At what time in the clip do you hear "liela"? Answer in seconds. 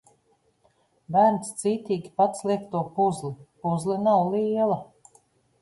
4.37-4.81